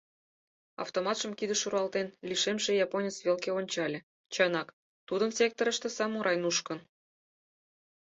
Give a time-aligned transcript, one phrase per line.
[0.83, 3.99] Автоматшым кидыш руалтен, лишемше японец велке ончале:
[4.33, 4.67] чынак,
[5.07, 6.79] тудын секторышто самурай нушкын.